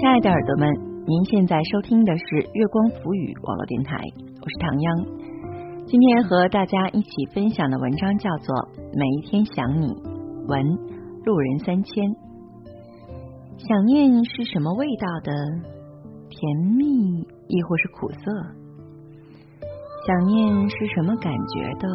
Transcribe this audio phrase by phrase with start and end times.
[0.00, 0.66] 亲爱的耳朵们，
[1.04, 3.98] 您现在收听的是月光浮语网络电台，
[4.40, 4.96] 我是唐央。
[5.86, 8.56] 今天和大家一起分享的文章叫做
[8.96, 9.88] 《每一天想你》，
[10.48, 10.64] 文
[11.26, 12.02] 路人三千。
[13.58, 15.32] 想念是什么味道的？
[16.30, 18.32] 甜蜜亦或是苦涩？
[20.06, 21.86] 想念是什么感觉的？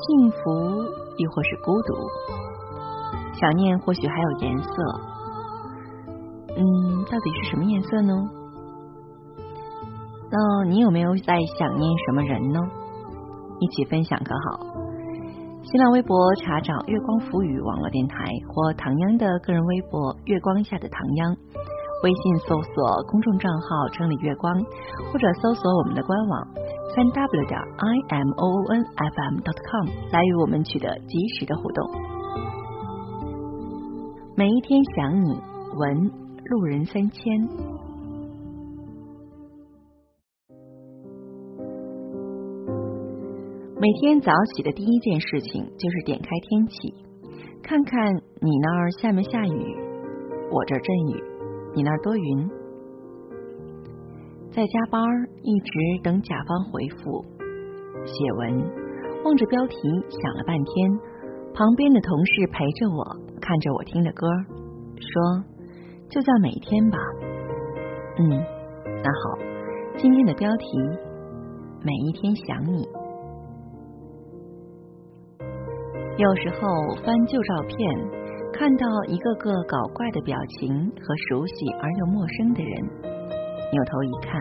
[0.00, 0.40] 幸福
[1.18, 1.92] 亦或是孤独？
[3.38, 4.72] 想念或许还有颜色。
[6.56, 6.62] 嗯，
[7.04, 8.14] 到底是什么颜色呢？
[10.30, 12.60] 那你有没有在想念什么人呢？
[13.60, 14.60] 一起分享可好？
[15.62, 18.14] 新浪微博查找“月光浮语”网络电台
[18.48, 21.36] 或唐央的个人微博“月光下的唐央”，
[22.02, 24.54] 微信搜索公众账号“整理月光”，
[25.12, 26.48] 或者搜索我们的官网
[26.96, 31.90] 三 w 点 i m o o n f m dot com 来与我们取得及时的互动。
[34.36, 35.38] 每一天想你，
[35.76, 36.10] 文。
[36.50, 37.22] 路人三千。
[43.78, 46.92] 每天早起的第一件事情就是点开天气，
[47.62, 49.76] 看看你那儿下没下雨，
[50.50, 51.22] 我这儿阵雨，
[51.76, 52.50] 你那儿多云。
[54.50, 55.00] 在加班，
[55.44, 55.70] 一直
[56.02, 57.24] 等甲方回复，
[58.04, 58.58] 写文，
[59.24, 59.76] 望着标题
[60.10, 60.98] 想了半天，
[61.54, 63.04] 旁边的同事陪着我，
[63.40, 64.26] 看着我听的歌，
[64.96, 65.59] 说。
[66.10, 66.98] 就叫每天吧，
[68.18, 68.28] 嗯，
[68.84, 69.38] 那好，
[69.96, 70.66] 今天的标题
[71.84, 72.84] 每一天想你。
[76.18, 77.78] 有时候翻旧照片，
[78.52, 82.82] 看到一个个搞怪的表情和熟悉而又陌生的人，
[83.70, 84.40] 扭头一看，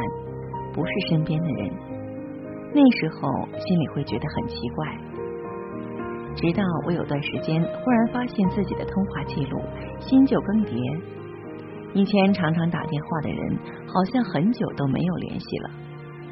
[0.73, 1.71] 不是身边的人，
[2.73, 4.87] 那时候心里会觉得很奇怪。
[6.35, 9.61] 直到我有段时间忽然发现自己的通话记录
[9.99, 11.18] 新旧更迭。
[11.93, 15.69] 以前常常打电话的人，好像很久都没有联系了。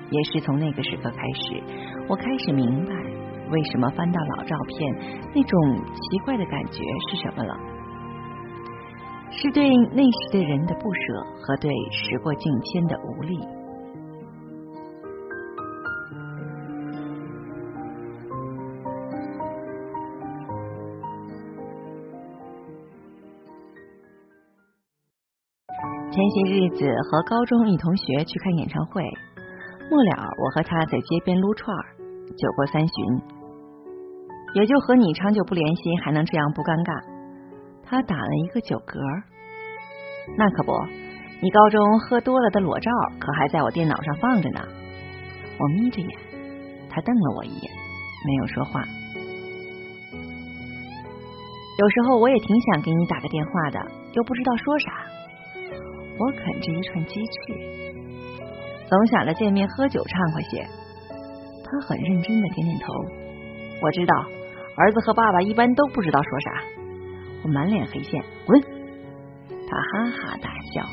[0.10, 1.62] 也是从那个时刻开始，
[2.08, 2.94] 我开始明白
[3.50, 7.58] 为什么翻到老照片，那种奇怪的感觉是什么了。
[9.30, 13.38] 是对那时的人的不舍，和对时过境迁的无力。
[26.18, 29.04] 前些日子和高中一同学去看演唱会，
[29.88, 31.86] 末了我和他在街边撸串儿，
[32.36, 33.22] 酒过三巡，
[34.56, 36.90] 也就和你长久不联系还能这样不尴尬。
[37.84, 38.98] 他打了一个酒嗝，
[40.36, 40.74] 那可不，
[41.40, 42.90] 你高中喝多了的裸照
[43.20, 44.60] 可还在我电脑上放着呢。
[45.60, 46.10] 我眯着眼，
[46.90, 47.72] 他瞪了我一眼，
[48.26, 48.82] 没有说话。
[51.78, 54.92] 有时候我也挺想给你打个电话的，又不知道说啥。
[56.20, 57.54] 我啃着一串鸡翅，
[58.90, 60.66] 总想着见面喝酒畅快些。
[61.64, 62.94] 他很认真的点点头。
[63.82, 64.16] 我知道，
[64.78, 66.64] 儿子和爸爸一般都不知道说啥。
[67.44, 68.60] 我满脸黑线，滚！
[69.50, 70.84] 他哈哈大笑。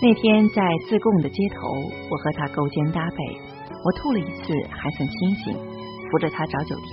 [0.00, 1.68] 那天在自贡的街头，
[2.10, 3.16] 我和他勾肩搭背，
[3.84, 5.54] 我吐了一次还算清醒，
[6.10, 6.88] 扶着他找酒店。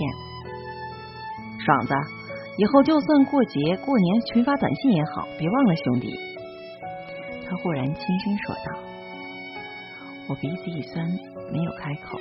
[1.64, 1.94] 爽子。
[2.60, 6.14] 以后就算过节过年群发短信也好，别忘了兄弟。
[7.48, 8.78] 他忽然轻声说道。
[10.28, 11.06] 我鼻子一酸，
[11.50, 12.18] 没有开口。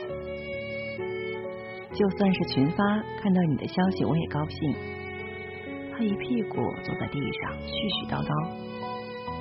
[1.92, 2.78] 就算是群发，
[3.22, 4.74] 看到你的消息我也高兴。
[5.92, 8.32] 他一屁股坐在地上，絮絮叨叨。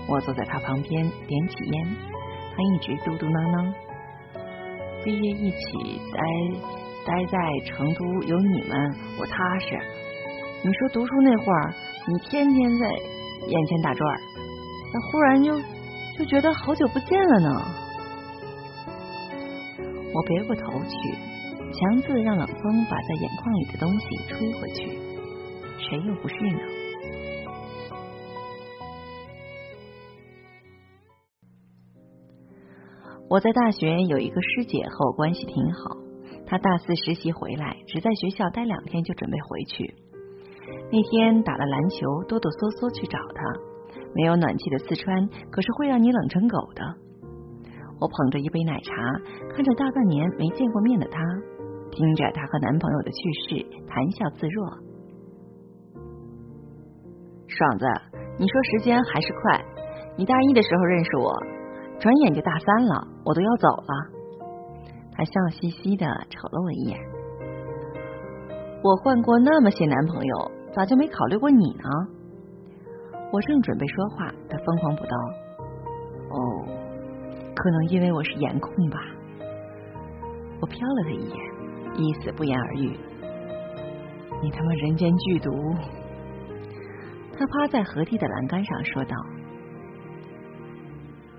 [0.08, 1.86] 我坐在他旁边，点起烟。
[2.56, 3.72] 他一直嘟嘟囔囔。
[5.04, 6.18] 毕业一起待
[7.06, 9.78] 待在成都，有你们我踏实。
[10.68, 11.72] 你说读书那会儿，
[12.06, 12.86] 你天天在
[13.46, 14.20] 眼前打转，
[14.92, 15.58] 那忽然就
[16.18, 17.48] 就觉得好久不见了呢。
[20.12, 21.16] 我别过头去，
[21.72, 24.90] 强自让冷风把在眼眶里的东西吹回去，
[25.78, 26.60] 谁又不是呢？
[33.30, 35.96] 我在大学有一个师姐和我关系挺好，
[36.46, 39.94] 她大四实习回来，只在学校待两天就准备回去。
[40.90, 43.42] 那天打了篮球，哆哆嗦嗦去找他。
[44.14, 46.82] 没有暖气的四川，可是会让你冷成狗的。
[48.00, 48.94] 我捧着一杯奶茶，
[49.52, 51.20] 看着大半年没见过面的他，
[51.90, 54.64] 听着他和男朋友的趣事，谈笑自若。
[57.48, 57.84] 爽子，
[58.38, 59.60] 你说时间还是快。
[60.16, 61.36] 你大一的时候认识我，
[62.00, 63.92] 转眼就大三了，我都要走了。
[65.12, 66.98] 他笑嘻嘻的瞅了我一眼。
[68.82, 70.57] 我换过那么些男朋友。
[70.74, 71.88] 咋就没考虑过你呢？
[73.30, 75.16] 我正准备说话，他疯狂补刀
[76.30, 76.64] ：“哦，
[77.54, 78.98] 可能因为我是颜控吧。”
[80.60, 81.36] 我瞟了他一眼，
[81.96, 82.98] 意思不言而喻。
[84.42, 85.50] 你他妈人间剧毒！
[87.36, 89.16] 他趴在河堤的栏杆上说道：“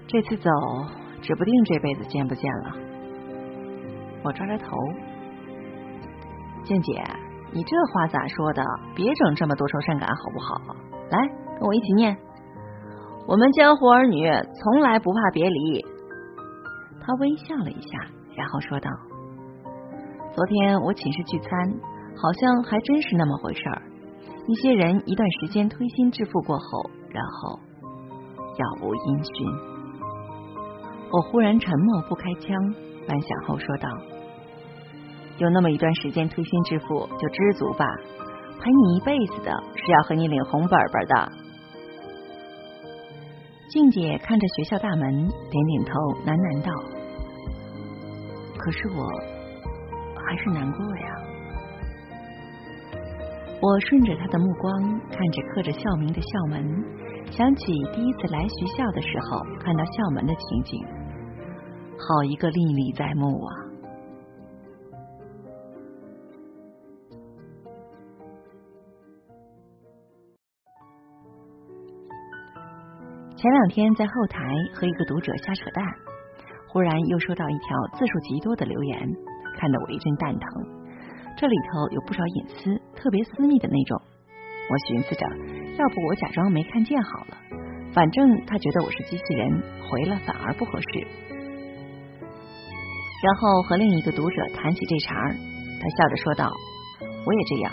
[0.08, 0.50] 这次走，
[1.22, 2.76] 指不定这辈子见不见了。”
[4.24, 4.78] 我抓抓头，
[6.64, 7.02] 静姐，
[7.52, 8.64] 你这话咋说的？
[8.96, 10.76] 别整这么多愁善感好不好？
[11.10, 11.18] 来，
[11.60, 12.16] 跟我一起念：
[13.28, 14.30] 我们江湖儿女
[14.62, 15.86] 从来不怕别离。
[17.02, 17.98] 他微笑了一下，
[18.36, 18.90] 然后说道
[20.32, 21.50] ：“昨天我寝室聚餐，
[22.16, 23.82] 好像还真是那么回事儿。
[24.48, 27.60] 一些人一段时间推心置腹过后，然后
[28.56, 29.48] 杳无音讯。”
[31.12, 32.54] 我忽然沉默，不开腔。
[33.08, 33.90] 半晌后说道
[35.40, 37.86] ：“有那么一段时间推心置腹，就知足吧。
[38.62, 41.32] 陪你一辈子的是要和你领红本本的。”
[43.72, 45.94] 静姐看着学校大门，点点头，
[46.26, 46.72] 喃喃道
[48.58, 49.08] ：“可是我
[50.26, 51.16] 还是难过呀。”
[53.62, 56.84] 我顺着她的目光，看着刻着校名的校门，
[57.30, 60.84] 想起第一次来学校的时候，看到校门的情景。
[62.00, 63.69] 好一个历历在目啊！
[73.40, 74.44] 前两天在后台
[74.76, 75.82] 和一个读者瞎扯淡，
[76.68, 79.00] 忽然又收到一条字数极多的留言，
[79.58, 80.42] 看得我一阵蛋疼。
[81.38, 84.02] 这里头有不少隐私，特别私密的那种。
[84.70, 85.26] 我寻思着，
[85.80, 87.38] 要不我假装没看见好了，
[87.94, 91.08] 反正他觉得我是机器人，回了反而不合适。
[93.24, 96.52] 然后和另一个读者谈起这茬儿，他笑着说道
[97.26, 97.72] ：“我也这样，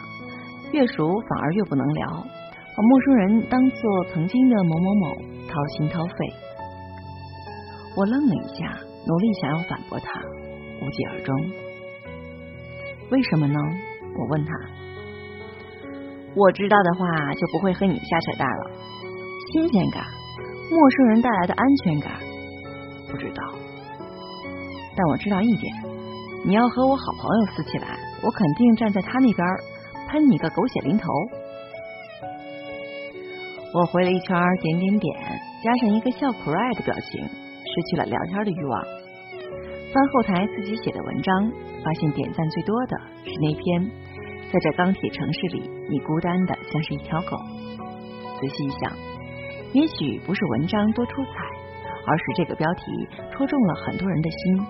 [0.70, 6.12] 越熟反而越不能聊，把陌生人当做曾经的某某某，掏心掏肺。”
[7.96, 10.20] 我愣了一下，努力想要反驳他，
[10.82, 11.34] 无疾而终。
[13.10, 13.58] 为什么呢？
[14.18, 14.52] 我问他。
[16.34, 18.70] 我知道的话，就不会和你瞎扯淡了。
[19.50, 20.04] 新鲜感，
[20.70, 22.12] 陌生人带来的安全感，
[23.10, 23.54] 不知道。
[24.94, 25.72] 但我知道一点，
[26.44, 29.46] 你要和我好朋友撕起来，我肯定站在他那边
[30.08, 31.08] 喷你个狗血淋头。
[33.72, 38.74] 我回了一圈，点点点，加上一个笑 cry 的表情，失去了聊天的欲望。
[39.90, 41.34] 翻后台自己写的文章，
[41.82, 42.94] 发现点赞最多的
[43.26, 43.82] 是那篇，
[44.46, 47.34] 在这钢铁城市里，你孤单的像是一条狗。
[48.38, 48.94] 仔细一想，
[49.74, 51.34] 也许不是文章多出彩，
[52.06, 54.62] 而是这个标题戳中了很多人的心。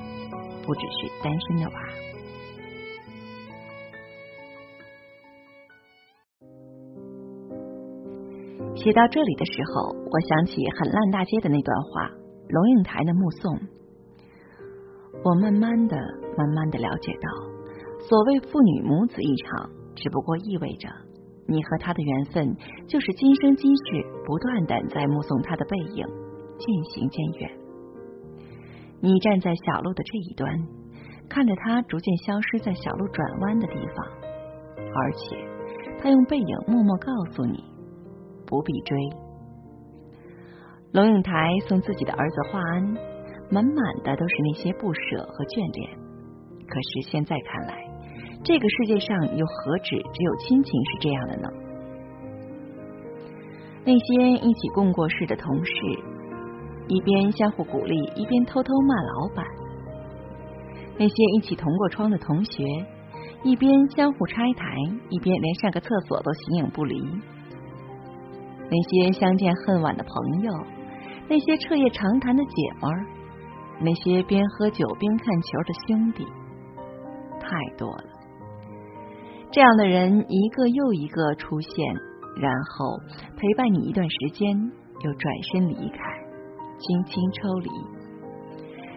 [0.64, 1.76] 不只是单身的娃。
[8.86, 12.08] 写到这里的时候，我想起很烂大街的那段话，
[12.48, 13.58] 龙应台的目送。
[15.24, 15.96] 我慢慢的、
[16.38, 17.28] 慢慢的了解到，
[17.98, 20.88] 所谓父女母子一场，只不过意味着
[21.48, 22.54] 你和他的缘分，
[22.86, 26.06] 就是今生今世不断的在目送他的背影
[26.56, 27.50] 渐行渐远。
[29.00, 30.48] 你站在小路的这一端，
[31.28, 34.06] 看着他逐渐消失在小路转弯的地方，
[34.78, 35.36] 而且
[36.00, 37.64] 他用背影默默告诉你
[38.46, 38.96] 不必追。
[40.92, 42.82] 龙应台送自己的儿子华安，
[43.50, 45.98] 满满的都是那些不舍和眷恋。
[46.66, 47.76] 可是现在看来，
[48.42, 51.48] 这个世界上又何止只有亲情是这样的呢？
[53.84, 55.72] 那些一起共过事的同事。
[56.88, 59.44] 一边相互鼓励，一边偷偷骂老板；
[60.96, 62.62] 那些一起同过窗的同学，
[63.42, 64.76] 一边相互拆台，
[65.10, 66.96] 一边连上个厕所都形影不离；
[68.70, 70.52] 那些相见恨晚的朋友，
[71.28, 73.06] 那些彻夜长谈的姐们儿，
[73.80, 76.24] 那些边喝酒边看球的兄弟，
[77.40, 78.04] 太多了。
[79.52, 81.94] 这样的人一个又一个出现，
[82.40, 82.98] 然后
[83.36, 84.52] 陪伴你一段时间，
[85.04, 85.98] 又转身离开。
[86.78, 87.70] 轻轻抽离，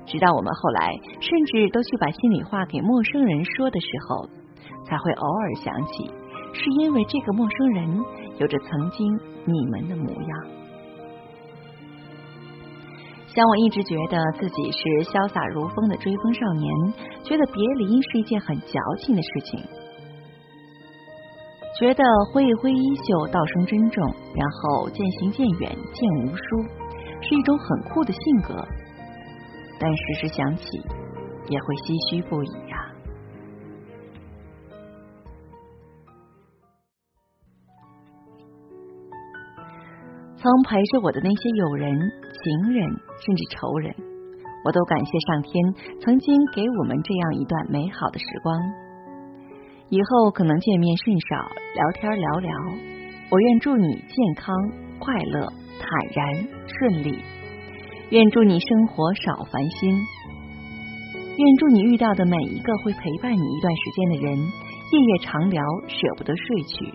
[0.06, 4.28] 直到我们后来甚至都去把心里话给陌生人说的时候，
[4.84, 6.12] 才会偶尔想起，
[6.54, 8.00] 是因为这个陌生人
[8.40, 9.06] 有着曾经
[9.46, 10.48] 你们的模样。
[13.28, 14.80] 像我一直觉得自己是
[15.12, 19.60] 潇洒如风的追风少年，觉得别离是一件很矫情的事情，
[21.80, 22.04] 觉得
[22.34, 24.04] 挥一挥衣袖，道声珍重，
[24.34, 26.44] 然后渐行渐远，渐无书。
[27.22, 28.66] 是一种很酷的性格，
[29.80, 30.64] 但时时想起
[31.50, 32.50] 也会唏嘘不已
[40.42, 42.88] 曾陪着我的那些友人、情人，
[43.20, 43.94] 甚至仇人，
[44.64, 45.52] 我都感谢上天
[46.00, 48.56] 曾经给我们这样一段美好的时光。
[49.90, 52.50] 以后可能见面甚少，聊天寥寥。
[53.30, 54.56] 我愿祝你健康、
[54.98, 57.20] 快乐、坦然、顺利。
[58.10, 59.92] 愿祝你生活少烦心。
[61.36, 66.86] 愿祝你遇到的每一个会陪伴你一段时间的人，夜夜长聊，舍不得睡去。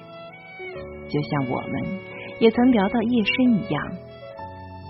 [1.12, 2.00] 就像我们
[2.40, 3.82] 也曾聊到夜深一样，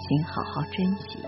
[0.08, 1.18] 请好好珍惜。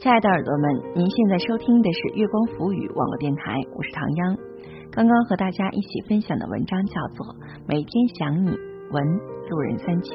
[0.00, 4.36] 亲爱的耳朵们，您现在收听的是月光浮语网络电台，我是唐央。
[4.90, 7.26] 刚刚和大家一起分享的文章叫做
[7.68, 8.50] 《每天想你》，
[8.90, 9.04] 文
[9.48, 10.14] 路人三千。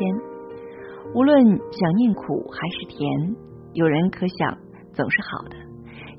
[1.13, 3.35] 无论想念苦还是甜，
[3.73, 4.57] 有人可想
[4.93, 5.55] 总是好的。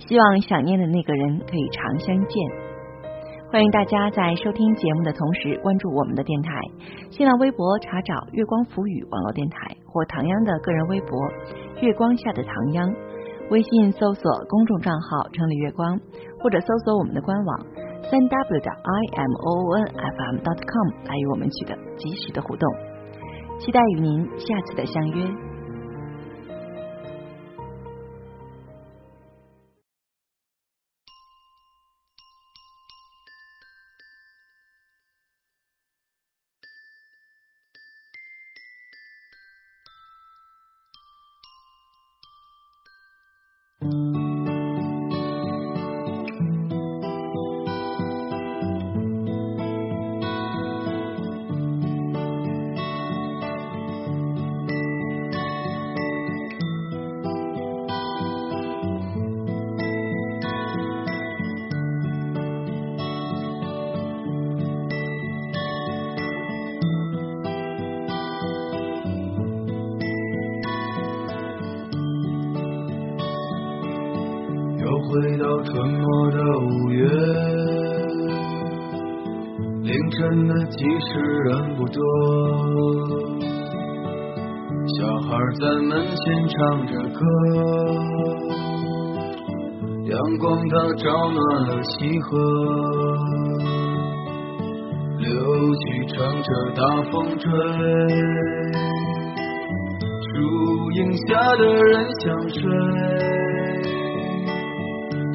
[0.09, 2.67] 希望想念的那个人可以常相见。
[3.51, 6.51] 欢迎大家在收听节目的同时关注我们的电台，
[7.11, 11.19] 新浪微博查找“月光浮语网络电台”或唐央的个人微博
[11.81, 12.93] “月光下的唐央”。
[13.49, 15.99] 微信搜索公众账号“城里月光”，
[16.43, 17.67] 或者搜索我们的官网
[18.09, 22.73] 三 w 的 i m o n f m dot com 来与我们取得及时的互动。
[23.59, 25.46] 期待与您下次的相约。
[75.67, 77.05] 春末的五月，
[79.83, 82.01] 凌晨的集市人不多，
[84.87, 87.19] 小孩在门前唱着歌，
[90.05, 92.39] 阳光它照暖了溪河，
[95.19, 95.27] 柳
[95.75, 96.81] 絮乘着大
[97.11, 97.45] 风吹，
[100.23, 100.33] 树
[100.93, 102.63] 荫下的人想睡。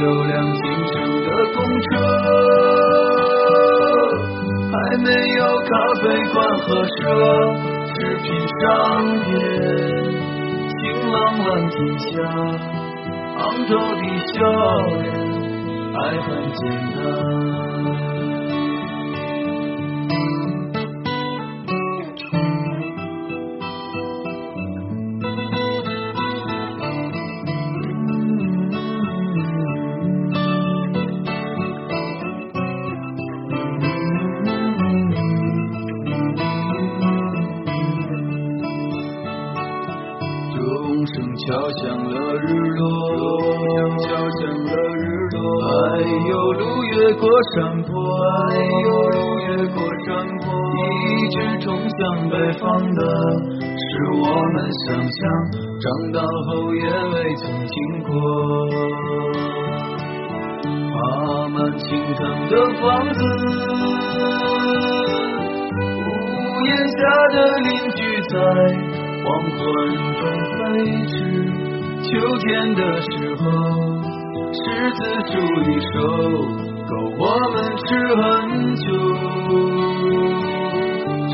[0.00, 0.92] 有辆进城
[1.24, 1.90] 的公车，
[4.72, 5.70] 还没有咖
[6.02, 6.96] 啡馆和奢
[7.94, 8.24] 侈品
[8.60, 8.62] 商
[9.24, 9.28] 店。
[10.68, 10.78] 晴
[11.10, 12.06] 朗蓝天下，
[13.38, 14.34] 杭州的笑
[15.00, 15.04] 脸
[15.94, 16.62] 还很简
[16.94, 16.98] 单。
[47.06, 47.88] 越过山坡，
[48.50, 50.44] 哎呦，路越过山坡。
[50.82, 53.00] 一直冲向北方的，
[53.78, 55.22] 是我们想象，
[55.80, 56.82] 长大后也
[57.14, 58.10] 未曾经过。
[60.90, 60.94] 爬
[61.48, 61.86] 满青
[62.16, 62.84] 藤的房
[63.14, 63.18] 子，
[66.02, 66.10] 屋
[66.66, 66.98] 檐下
[67.30, 68.34] 的邻居在。
[69.26, 69.58] 黄昏
[70.14, 70.22] 中
[70.52, 70.58] 飞
[71.08, 71.14] 驰，
[72.02, 72.08] 秋
[72.38, 72.46] 天
[72.76, 73.44] 的时候，
[74.52, 74.54] 柿
[74.94, 74.98] 子
[75.32, 75.34] 树
[75.64, 75.94] 一熟，
[76.88, 77.84] 够我们吃
[78.16, 78.22] 很
[78.76, 78.84] 久。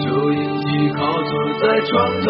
[0.01, 1.31] 收音机靠坐
[1.61, 1.91] 在床
[2.21, 2.27] 头，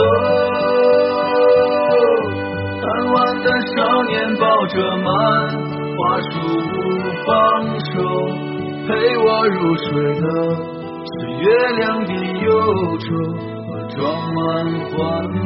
[2.81, 5.07] 贪玩的少年抱着漫
[5.97, 6.31] 画书
[6.69, 6.75] 不
[7.27, 7.31] 放
[7.81, 7.93] 手，
[8.87, 9.87] 陪我入睡
[10.21, 10.25] 的
[11.07, 11.45] 是月
[11.79, 12.11] 亮的
[12.45, 12.49] 忧
[12.99, 13.07] 愁
[13.69, 13.71] 和。
[13.95, 14.01] 装
[14.33, 14.41] 满
[14.91, 14.99] 幻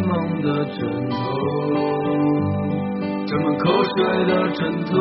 [0.06, 0.78] 梦的枕
[1.11, 1.14] 头，
[3.26, 4.92] 沾满口水的枕头。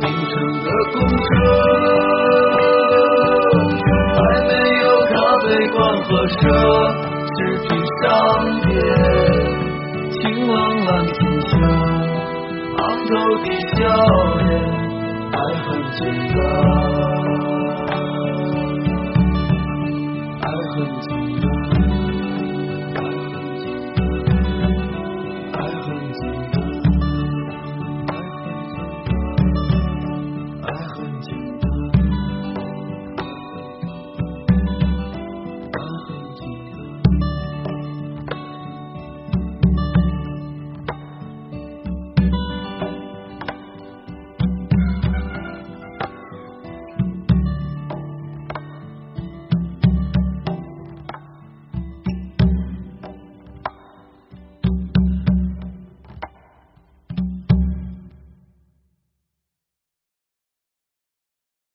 [0.00, 0.32] 凌晨
[0.64, 1.28] 的公车
[4.16, 5.12] 还没有咖
[5.44, 6.40] 啡馆和奢
[7.26, 7.36] 侈
[7.68, 7.68] 品
[8.00, 8.02] 商
[8.62, 8.68] 店
[10.10, 11.52] 晴朗蓝天下
[12.78, 13.10] 昂头
[13.44, 13.76] 的笑
[14.38, 14.48] 脸
[15.32, 16.00] 爱很简
[16.32, 17.19] 单